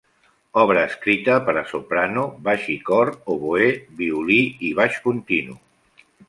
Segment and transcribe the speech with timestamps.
[0.59, 3.69] Obra escrita per a soprano, baix i cor; oboè,
[4.01, 5.61] violí i baix continu.